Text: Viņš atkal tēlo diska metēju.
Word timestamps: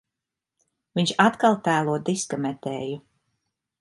Viņš 0.99 1.13
atkal 1.25 1.59
tēlo 1.67 1.99
diska 2.11 2.41
metēju. 2.47 2.97